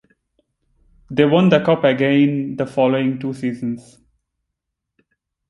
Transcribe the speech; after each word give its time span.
They 1.11 1.25
won 1.25 1.49
the 1.49 1.63
cup 1.63 1.83
again 1.83 2.55
the 2.55 2.65
following 2.65 3.19
two 3.19 3.35
seasons. 3.35 3.99